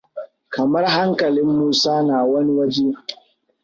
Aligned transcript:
Kamar 0.49 0.85
hankalin 0.87 1.45
Musa 1.57 2.03
na 2.07 2.23
wani 2.23 2.51
waje. 2.59 2.85